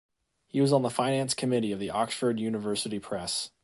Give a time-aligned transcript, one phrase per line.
[0.47, 3.51] He was on the finance committee of the Oxford University Press.